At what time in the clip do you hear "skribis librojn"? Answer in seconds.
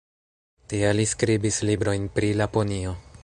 1.11-2.09